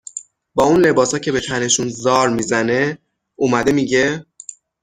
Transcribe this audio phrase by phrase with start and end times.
[0.55, 2.97] با اون لباسا که به تنشون زار می زنه،
[3.35, 4.25] اومده می گه